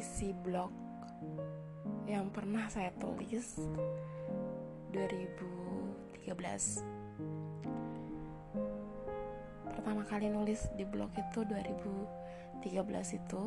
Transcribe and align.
isi 0.00 0.32
blog 0.32 0.72
yang 2.08 2.32
pernah 2.32 2.64
saya 2.72 2.88
tulis 2.96 3.60
2013 4.96 6.24
pertama 9.68 10.00
kali 10.08 10.32
nulis 10.32 10.72
di 10.72 10.88
blog 10.88 11.12
itu 11.20 11.44
2013 11.44 12.64
itu. 13.20 13.42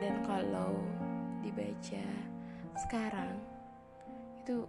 Dan 0.00 0.14
kalau 0.24 0.80
dibaca 1.44 2.06
sekarang 2.80 3.36
itu 4.40 4.64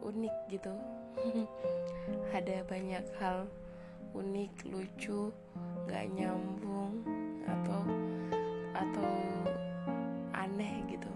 unik 0.00 0.36
gitu. 0.48 0.72
Ada 2.36 2.64
banyak 2.64 3.04
hal 3.20 3.44
unik 4.16 4.72
lucu 4.72 5.28
gak 5.84 6.08
nyambung 6.16 7.04
atau 7.44 7.84
atau 8.80 9.08
aneh 10.32 10.80
gitu. 10.88 11.12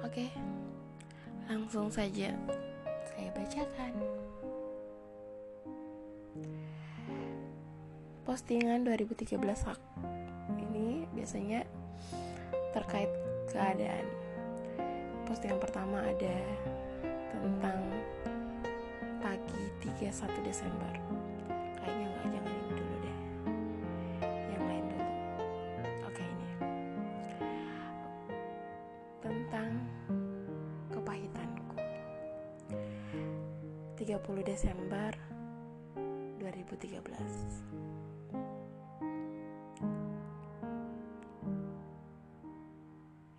Oke 0.00 0.32
langsung 1.52 1.92
saja 1.92 2.32
saya 3.12 3.28
bacakan. 3.36 3.92
Postingan 8.24 8.88
2013 8.88 9.36
ini 10.56 11.04
biasanya 11.12 11.68
terkait 12.72 13.10
keadaan. 13.52 14.06
Postingan 15.28 15.60
pertama 15.60 16.00
ada 16.00 16.36
tentang 17.36 17.80
pagi 19.20 19.62
31 19.84 20.48
Desember. 20.48 20.92
Kayaknya 21.76 22.06
nggak 22.08 22.26
jangan 22.32 22.61
Desember 34.62 35.10
2013 36.38 37.02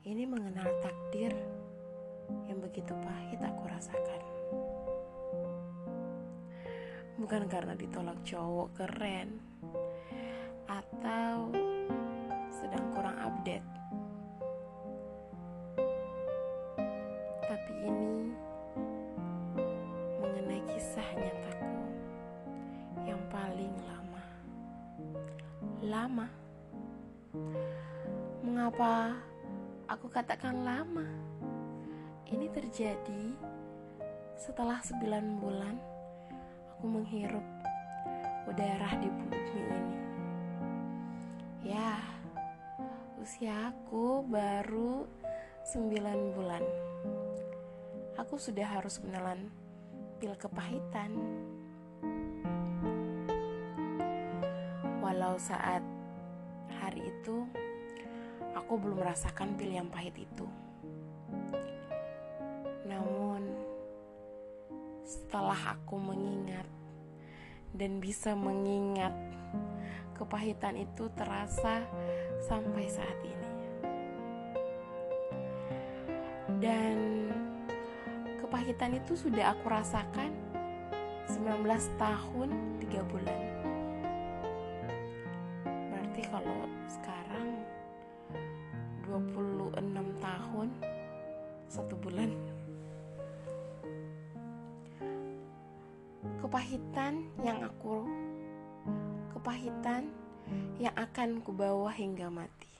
Ini 0.03 0.27
mengenal 0.27 0.67
takdir 0.83 1.31
yang 2.51 2.59
begitu 2.59 2.91
pahit 2.99 3.39
aku 3.39 3.63
rasakan. 3.71 4.19
Bukan 7.15 7.47
karena 7.47 7.71
ditolak 7.79 8.19
cowok 8.27 8.83
keren 8.83 9.39
atau 10.67 11.55
sedang 12.51 12.83
kurang 12.91 13.15
update. 13.23 13.72
Lama. 26.03 26.27
Mengapa 28.43 29.15
aku 29.87 30.11
katakan 30.11 30.67
lama. 30.67 31.07
Ini 32.27 32.51
terjadi 32.51 33.31
setelah 34.35 34.83
9 34.83 34.99
bulan 35.39 35.79
aku 36.75 36.91
menghirup 36.91 37.47
udara 38.51 38.99
di 38.99 39.07
bumi 39.07 39.39
ini. 39.55 39.81
Ya, 41.71 41.95
usia 43.23 43.71
aku 43.71 44.27
baru 44.27 45.07
9 45.71 46.35
bulan. 46.35 46.63
Aku 48.19 48.35
sudah 48.35 48.67
harus 48.67 48.99
menelan 48.99 49.47
pil 50.19 50.35
kepahitan. 50.35 51.15
Walau 54.99 55.39
saat 55.39 55.92
itu 57.23 57.47
aku 58.51 58.75
belum 58.75 58.99
merasakan 58.99 59.55
pil 59.55 59.71
yang 59.71 59.87
pahit 59.87 60.11
itu. 60.19 60.43
Namun, 62.83 63.47
setelah 65.07 65.79
aku 65.79 66.03
mengingat 66.03 66.67
dan 67.71 68.03
bisa 68.03 68.35
mengingat, 68.35 69.15
kepahitan 70.19 70.75
itu 70.75 71.07
terasa 71.15 71.87
sampai 72.43 72.91
saat 72.91 73.15
ini. 73.23 73.51
Dan 76.59 77.31
kepahitan 78.43 78.99
itu 78.99 79.15
sudah 79.15 79.55
aku 79.55 79.71
rasakan 79.71 80.35
19 81.31 81.71
tahun 81.95 82.49
3 82.83 82.99
bulan. 83.07 83.52
Kalau 86.33 86.65
sekarang 86.89 87.61
26 89.05 89.77
tahun 90.17 90.67
satu 91.69 91.93
bulan. 92.01 92.33
Kepahitan 96.41 97.29
yang 97.45 97.61
aku 97.61 98.09
kepahitan 99.37 100.09
yang 100.81 100.97
akan 100.97 101.37
kubawa 101.45 101.93
hingga 101.93 102.33
mati. 102.33 102.73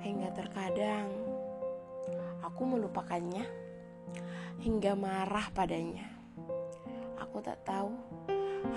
Hingga 0.00 0.32
terkadang 0.32 1.12
aku 2.40 2.64
melupakannya 2.64 3.44
hingga 4.64 4.96
marah 4.96 5.44
padanya. 5.52 6.08
Aku 7.20 7.44
tak 7.44 7.60
tahu 7.68 7.92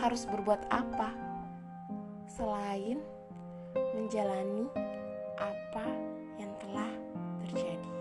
harus 0.03 0.27
berbuat 0.27 0.67
apa 0.67 1.26
selain 2.37 3.01
menjalani 3.97 4.69
apa 5.41 5.85
yang 6.37 6.53
telah 6.61 6.91
terjadi. 7.41 7.93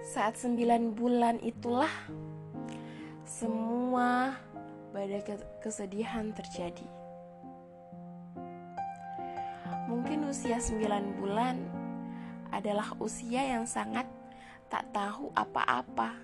Saat 0.00 0.40
sembilan 0.40 0.96
bulan 0.96 1.36
itulah 1.44 1.92
semua 3.28 4.32
badai 4.96 5.20
kesedihan 5.60 6.32
terjadi. 6.32 6.88
Mungkin 9.84 10.32
usia 10.32 10.56
sembilan 10.56 11.04
bulan 11.20 11.56
adalah 12.48 12.96
usia 13.04 13.44
yang 13.44 13.68
sangat 13.68 14.21
tak 14.72 14.88
tahu 14.96 15.28
apa-apa. 15.36 16.16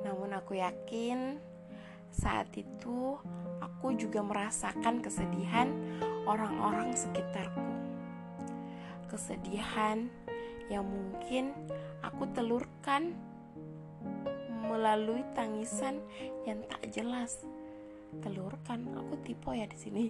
Namun 0.00 0.32
aku 0.32 0.56
yakin 0.56 1.36
saat 2.08 2.48
itu 2.56 3.20
aku 3.60 3.92
juga 4.00 4.24
merasakan 4.24 5.04
kesedihan 5.04 5.68
orang-orang 6.24 6.96
sekitarku. 6.96 7.60
Kesedihan 9.12 10.08
yang 10.72 10.88
mungkin 10.88 11.52
aku 12.00 12.24
telurkan 12.32 13.12
melalui 14.64 15.20
tangisan 15.36 16.00
yang 16.48 16.64
tak 16.64 16.80
jelas. 16.96 17.44
Telurkan, 18.24 18.88
aku 18.96 19.20
tipe 19.20 19.52
ya 19.52 19.68
di 19.68 19.76
sini. 19.76 20.04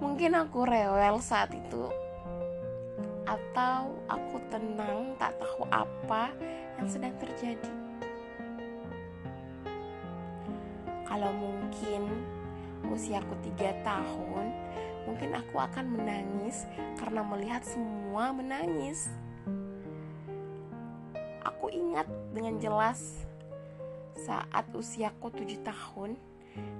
Mungkin 0.00 0.32
aku 0.32 0.64
rewel 0.64 1.20
saat 1.20 1.52
itu 1.52 2.11
atau 3.32 3.96
aku 4.12 4.36
tenang 4.52 5.16
tak 5.16 5.32
tahu 5.40 5.64
apa 5.72 6.28
yang 6.76 6.88
sedang 6.88 7.16
terjadi. 7.16 7.72
Kalau 11.08 11.32
mungkin 11.32 12.08
usiaku 12.92 13.32
tiga 13.40 13.72
tahun, 13.84 14.52
mungkin 15.08 15.32
aku 15.32 15.56
akan 15.60 15.96
menangis 15.96 16.68
karena 17.00 17.24
melihat 17.24 17.64
semua 17.64 18.32
menangis. 18.36 19.08
Aku 21.44 21.72
ingat 21.72 22.08
dengan 22.36 22.60
jelas 22.60 23.24
saat 24.12 24.68
usiaku 24.76 25.32
tujuh 25.32 25.60
tahun, 25.64 26.20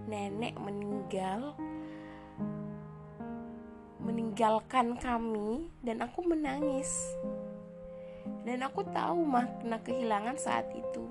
nenek 0.04 0.56
meninggal 0.60 1.56
meninggalkan 4.32 4.96
kami 4.96 5.69
dan 5.84 6.00
aku 6.00 6.25
menangis. 6.25 6.88
Dan 8.49 8.64
aku 8.64 8.81
tahu 8.88 9.29
makna 9.29 9.76
kehilangan 9.84 10.40
saat 10.40 10.73
itu. 10.73 11.05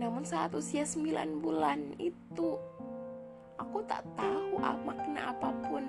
Namun 0.00 0.24
saat 0.24 0.56
usia 0.56 0.88
9 0.88 1.44
bulan 1.44 1.92
itu 2.00 2.56
aku 3.60 3.84
tak 3.84 4.00
tahu 4.16 4.56
makna 4.80 5.36
apa 5.36 5.52
pun. 5.68 5.84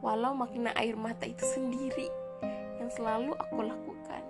Walau 0.00 0.32
makna 0.32 0.72
air 0.80 0.96
mata 0.96 1.28
itu 1.28 1.44
sendiri 1.44 2.08
yang 2.80 2.88
selalu 2.96 3.36
aku 3.36 3.68
lakukan. 3.68 4.24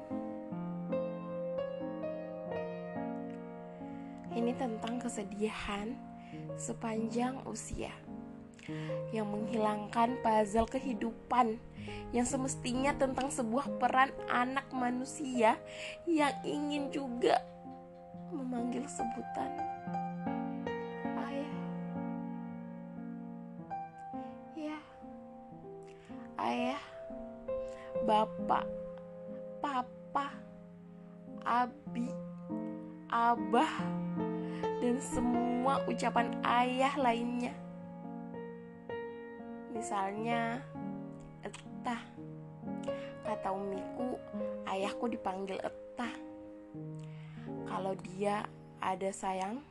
Ini 4.35 4.51
tentang 4.59 4.99
kesedihan 4.99 5.95
sepanjang 6.59 7.47
usia 7.47 8.10
yang 9.11 9.29
menghilangkan 9.31 10.21
puzzle 10.23 10.69
kehidupan 10.69 11.59
yang 12.11 12.27
semestinya 12.27 12.95
tentang 12.95 13.31
sebuah 13.31 13.79
peran 13.79 14.11
anak 14.27 14.67
manusia 14.75 15.57
yang 16.05 16.35
ingin 16.43 16.91
juga 16.91 17.39
memanggil 18.31 18.87
sebutan 18.87 19.51
ayah. 21.19 21.55
Ya. 24.55 24.79
Ayah, 26.41 26.83
bapak, 28.07 28.67
papa, 29.63 30.35
abi, 31.47 32.11
abah, 33.11 33.75
dan 34.81 34.97
semua 34.99 35.85
ucapan 35.87 36.33
ayah 36.43 36.95
lainnya. 36.97 37.70
Misalnya, 39.81 40.61
etah. 41.41 42.05
Kata 43.25 43.49
umiku, 43.49 44.21
ayahku 44.69 45.09
dipanggil 45.09 45.57
etah. 45.57 46.13
Kalau 47.65 47.97
dia 47.97 48.45
ada 48.77 49.09
sayang, 49.09 49.65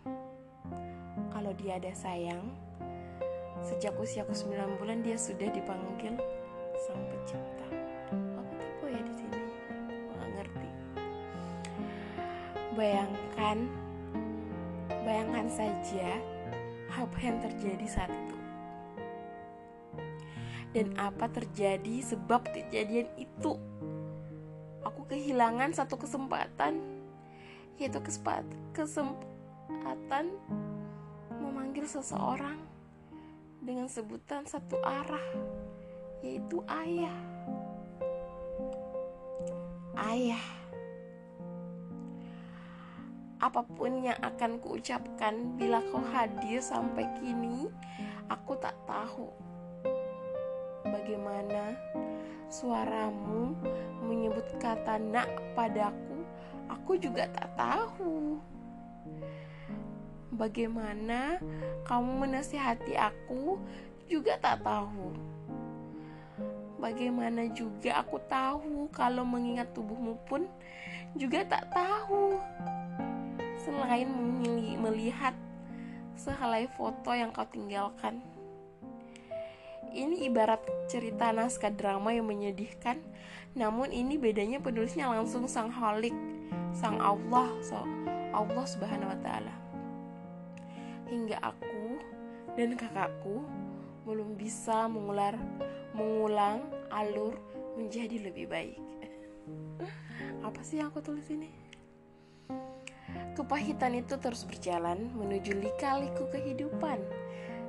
kalau 1.30 1.54
dia 1.54 1.78
ada 1.78 1.94
sayang, 1.94 2.42
sejak 3.62 3.94
usiaku 4.02 4.34
9 4.34 4.82
bulan 4.82 5.06
dia 5.06 5.14
sudah 5.14 5.46
dipanggil 5.54 6.18
sang 6.90 7.06
pencipta. 7.14 7.70
Aku 8.10 8.54
tipe 8.58 8.86
ya 8.90 9.02
di 9.06 9.14
sini, 9.14 9.42
nggak 10.10 10.30
ngerti. 10.42 10.70
Bayangkan, 12.74 13.58
bayangkan 15.06 15.48
saja 15.54 16.18
apa 16.98 17.18
yang 17.22 17.38
terjadi 17.46 17.86
saat 17.86 18.10
dan 20.74 20.94
apa 21.02 21.26
terjadi 21.30 22.02
sebab 22.06 22.46
kejadian 22.54 23.10
itu. 23.18 23.58
Aku 24.86 25.04
kehilangan 25.10 25.74
satu 25.74 25.98
kesempatan, 25.98 26.80
yaitu 27.82 28.00
kesempatan 28.74 30.26
memanggil 31.42 31.86
seseorang 31.90 32.58
dengan 33.60 33.90
sebutan 33.90 34.46
satu 34.46 34.78
arah, 34.86 35.28
yaitu 36.22 36.62
ayah. 36.70 37.18
Ayah. 40.00 40.46
Apa 43.40 43.64
pun 43.64 44.04
yang 44.04 44.20
akan 44.20 44.60
kuucapkan 44.60 45.56
bila 45.56 45.80
kau 45.92 46.04
hadir 46.12 46.60
sampai 46.60 47.08
kini, 47.20 47.72
aku 48.28 48.60
tak 48.60 48.76
tahu 48.84 49.32
bagaimana 50.92 51.78
suaramu 52.50 53.54
menyebut 54.04 54.46
kata 54.58 54.98
nak 54.98 55.30
padaku, 55.54 56.26
aku 56.70 56.98
juga 56.98 57.30
tak 57.30 57.54
tahu. 57.54 58.42
Bagaimana 60.34 61.38
kamu 61.84 62.28
menasihati 62.28 62.96
aku 62.96 63.60
juga 64.10 64.40
tak 64.42 64.66
tahu. 64.66 65.14
Bagaimana 66.80 67.52
juga 67.52 68.00
aku 68.00 68.18
tahu 68.32 68.88
kalau 68.96 69.28
mengingat 69.28 69.68
tubuhmu 69.76 70.16
pun 70.26 70.48
juga 71.20 71.44
tak 71.44 71.68
tahu. 71.76 72.40
Selain 73.60 74.08
melihat 74.80 75.36
sehelai 76.16 76.72
foto 76.74 77.12
yang 77.12 77.36
kau 77.36 77.46
tinggalkan. 77.46 78.24
Ini 79.90 80.30
ibarat 80.30 80.62
cerita 80.86 81.34
naskah 81.34 81.74
drama 81.74 82.14
yang 82.14 82.30
menyedihkan, 82.30 83.02
namun 83.58 83.90
ini 83.90 84.22
bedanya 84.22 84.62
penulisnya 84.62 85.10
langsung 85.10 85.50
sang 85.50 85.74
Halik, 85.74 86.14
sang 86.78 87.02
Allah, 87.02 87.50
so 87.66 87.82
Allah 88.30 88.66
Subhanahu 88.70 89.10
wa 89.10 89.20
taala. 89.26 89.56
Hingga 91.10 91.42
aku 91.42 91.98
dan 92.54 92.78
kakakku 92.78 93.42
belum 94.06 94.38
bisa 94.38 94.86
mengular 94.86 95.34
mengulang 95.98 96.62
alur 96.94 97.34
menjadi 97.74 98.30
lebih 98.30 98.46
baik. 98.46 98.78
Apa 100.48 100.62
sih 100.62 100.78
yang 100.78 100.94
aku 100.94 101.02
tulis 101.02 101.26
ini? 101.34 101.50
Kepahitan 103.34 103.98
itu 103.98 104.20
terus 104.22 104.46
berjalan 104.46 105.10
menuju 105.18 105.58
lika-liku 105.58 106.30
kehidupan 106.30 107.02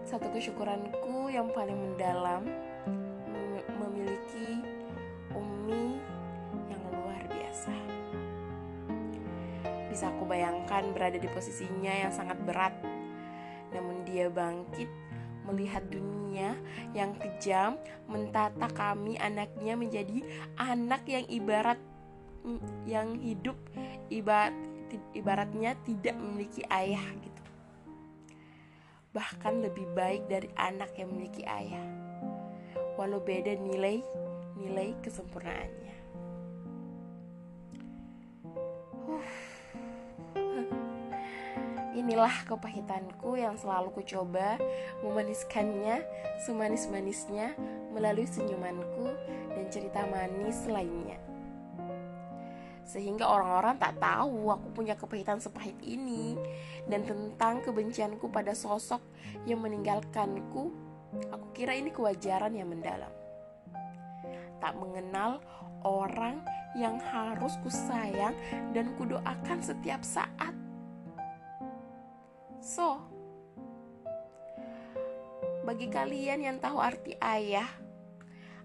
satu 0.04 0.32
kesyukuranku 0.32 1.28
yang 1.30 1.52
paling 1.52 1.76
mendalam 1.76 2.46
memiliki 3.78 4.64
Umi 5.36 6.00
yang 6.66 6.82
luar 6.90 7.22
biasa. 7.30 7.74
Bisa 9.92 10.10
aku 10.10 10.26
bayangkan 10.26 10.90
berada 10.90 11.18
di 11.20 11.28
posisinya 11.30 11.92
yang 12.06 12.12
sangat 12.14 12.38
berat, 12.42 12.74
namun 13.70 14.02
dia 14.06 14.26
bangkit 14.32 14.88
melihat 15.46 15.82
dunia 15.90 16.54
yang 16.94 17.16
kejam 17.18 17.74
mentata 18.06 18.70
kami 18.70 19.18
anaknya 19.18 19.74
menjadi 19.74 20.22
anak 20.58 21.02
yang 21.10 21.26
ibarat 21.26 21.78
yang 22.86 23.18
hidup 23.20 23.58
ibarat 24.08 24.54
ibaratnya 25.12 25.76
tidak 25.84 26.16
memiliki 26.16 26.64
ayah 26.72 27.02
gitu 27.20 27.39
bahkan 29.10 29.58
lebih 29.58 29.86
baik 29.94 30.30
dari 30.30 30.46
anak 30.54 30.94
yang 30.94 31.10
memiliki 31.10 31.42
ayah. 31.46 31.86
Walau 32.94 33.18
beda 33.22 33.58
nilai 33.58 34.02
nilai 34.54 34.94
kesempurnaannya. 35.02 35.96
Inilah 41.90 42.32
kepahitanku 42.48 43.36
yang 43.36 43.58
selalu 43.60 43.92
kucoba 43.92 44.56
memaniskannya 45.04 46.00
semanis-manisnya 46.48 47.52
melalui 47.92 48.24
senyumanku 48.24 49.10
dan 49.52 49.66
cerita 49.68 50.06
manis 50.08 50.64
lainnya 50.70 51.29
sehingga 52.90 53.30
orang-orang 53.30 53.78
tak 53.78 54.02
tahu 54.02 54.50
aku 54.50 54.74
punya 54.74 54.98
kepahitan 54.98 55.38
sepahit 55.38 55.78
ini 55.86 56.34
dan 56.90 57.06
tentang 57.06 57.62
kebencianku 57.62 58.26
pada 58.34 58.50
sosok 58.50 58.98
yang 59.46 59.62
meninggalkanku. 59.62 60.74
Aku 61.30 61.46
kira 61.54 61.78
ini 61.78 61.94
kewajaran 61.94 62.50
yang 62.50 62.66
mendalam. 62.66 63.14
Tak 64.58 64.74
mengenal 64.74 65.38
orang 65.86 66.42
yang 66.74 66.98
harus 66.98 67.54
kusayang 67.62 68.34
dan 68.74 68.90
kudoakan 68.98 69.62
setiap 69.62 70.02
saat. 70.02 70.54
So 72.58 72.98
bagi 75.62 75.86
kalian 75.86 76.42
yang 76.42 76.56
tahu 76.58 76.82
arti 76.82 77.14
ayah 77.22 77.70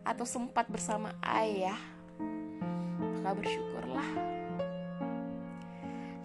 atau 0.02 0.26
sempat 0.26 0.66
bersama 0.66 1.14
ayah 1.22 1.95
maka 3.26 3.42
bersyukurlah. 3.42 4.10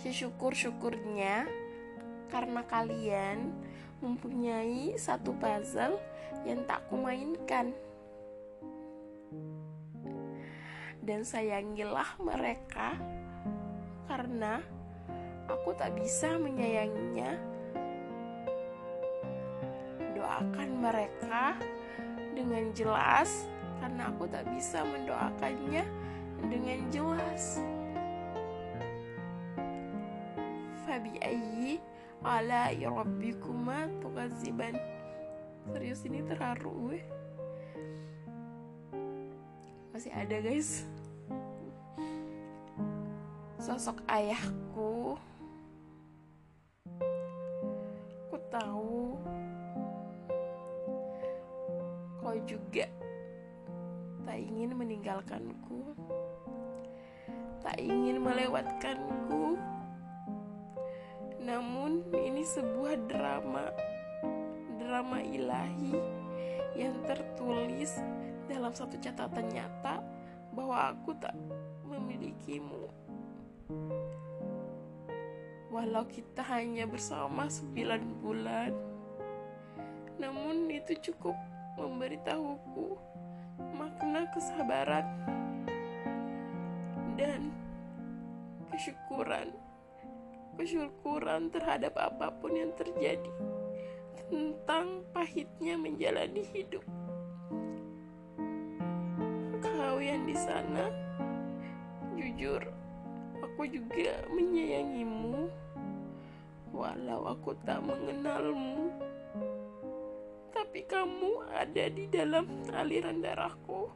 Sesyukur-syukurnya 0.05 1.49
karena 2.29 2.61
kalian 2.69 3.57
mempunyai 4.05 5.01
satu 5.01 5.33
puzzle 5.41 5.97
yang 6.45 6.61
tak 6.69 6.85
kumainkan. 6.93 7.73
Dan 11.01 11.25
sayangilah 11.25 12.21
mereka 12.21 12.93
karena 14.05 14.61
aku 15.49 15.73
tak 15.81 15.97
bisa 15.97 16.37
menyayanginya. 16.37 17.33
Doakan 20.21 20.71
mereka 20.85 21.57
dengan 22.37 22.69
jelas 22.77 23.49
karena 23.81 24.13
aku 24.13 24.29
tak 24.29 24.45
bisa 24.53 24.85
mendoakannya 24.85 26.10
dengan 26.49 26.79
jelas. 26.89 27.61
Fabi 30.87 31.21
ayyi 31.21 31.83
ala 32.25 32.73
rabbikuma 32.73 33.89
tukaziban. 34.01 34.77
Serius 35.71 36.03
ini 36.09 36.25
terharu 36.25 36.73
gue. 36.89 37.01
Masih 39.93 40.13
ada 40.17 40.37
guys. 40.41 40.89
Sosok 43.61 44.01
ayahku. 44.09 45.21
Aku 48.31 48.37
tahu 48.49 49.21
kau 52.21 52.37
juga 52.49 52.89
ingin 54.61 54.77
meninggalkanku, 54.77 55.97
tak 57.65 57.81
ingin 57.81 58.21
melewatkanku. 58.21 59.57
Namun, 61.41 62.05
ini 62.13 62.45
sebuah 62.45 63.09
drama, 63.09 63.73
drama 64.77 65.25
ilahi 65.25 65.97
yang 66.77 66.93
tertulis 67.09 68.05
dalam 68.53 68.77
satu 68.77 69.01
catatan 69.01 69.49
nyata 69.49 70.05
bahwa 70.53 70.93
aku 70.93 71.17
tak 71.17 71.33
memilikimu. 71.89 72.85
Walau 75.73 76.05
kita 76.05 76.45
hanya 76.53 76.85
bersama 76.85 77.49
sembilan 77.49 78.03
bulan, 78.21 78.77
namun 80.21 80.69
itu 80.69 81.01
cukup 81.01 81.33
memberitahuku 81.81 83.10
makna 84.11 84.27
kesabaran 84.35 85.07
dan 87.15 87.55
kesyukuran 88.75 89.55
kesyukuran 90.59 91.47
terhadap 91.55 91.95
apa 91.95 92.35
pun 92.43 92.59
yang 92.59 92.75
terjadi 92.75 93.31
tentang 94.27 95.07
pahitnya 95.15 95.79
menjalani 95.79 96.43
hidup. 96.43 96.83
Kau 99.63 100.03
yang 100.03 100.27
di 100.27 100.35
sana 100.35 100.91
jujur 102.19 102.67
aku 103.47 103.63
juga 103.71 104.27
menyayangimu 104.27 105.47
walau 106.75 107.31
aku 107.31 107.55
tak 107.63 107.79
mengenalmu 107.79 108.91
tapi 110.71 110.87
kamu 110.87 111.51
ada 111.51 111.91
di 111.91 112.07
dalam 112.07 112.47
aliran 112.71 113.19
darahku. 113.19 113.91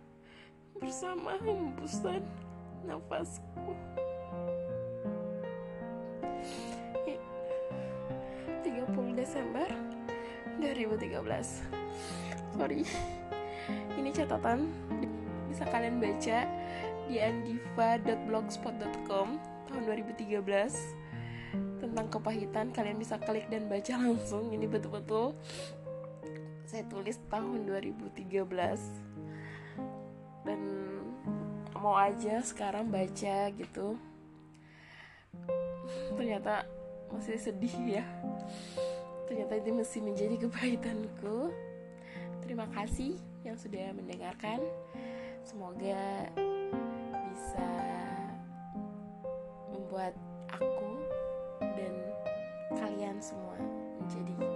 Bersama 0.74 1.38
hembusan 1.38 2.18
nafasku. 2.82 3.78
30 8.66 8.90
Desember 9.14 9.70
2013 10.58 11.14
sorry. 12.58 12.82
Ini 13.94 14.10
catatan. 14.10 14.66
Bisa 15.46 15.70
kalian 15.70 16.02
baca 16.02 16.42
di 17.06 17.22
andiva.blogspot.com 17.22 19.28
tahun 19.70 19.82
2013 20.10 20.42
tentang 21.78 22.10
kepahitan. 22.10 22.74
Kalian 22.74 22.98
bisa 22.98 23.14
klik 23.22 23.46
dan 23.46 23.70
baca 23.70 23.94
langsung. 23.94 24.50
Ini 24.50 24.66
betul-betul 24.66 25.38
saya 26.64 26.82
tulis 26.88 27.20
tahun 27.28 27.68
2013 27.68 28.48
dan 30.48 30.60
mau 31.76 31.96
aja 32.00 32.40
sekarang 32.40 32.88
baca 32.88 33.52
gitu. 33.52 34.00
Ternyata 36.16 36.64
masih 37.12 37.36
sedih 37.36 38.00
ya. 38.00 38.04
Ternyata 39.28 39.60
itu 39.60 39.70
masih 39.76 40.00
menjadi 40.00 40.36
kepahitanku. 40.48 41.52
Terima 42.40 42.68
kasih 42.72 43.20
yang 43.44 43.56
sudah 43.60 43.92
mendengarkan. 43.92 44.60
Semoga 45.44 46.32
bisa 47.28 47.68
membuat 49.68 50.16
aku 50.48 51.04
dan 51.60 51.92
kalian 52.80 53.20
semua 53.20 53.60
menjadi 54.00 54.53